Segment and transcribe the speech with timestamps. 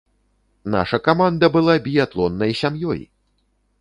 [0.75, 3.01] Наша каманда была біятлоннай сям'ёй!!!